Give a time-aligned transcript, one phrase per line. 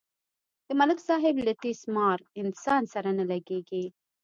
[0.67, 3.85] د ملک صاحب له تیس مار انسان سره نه لگېږي.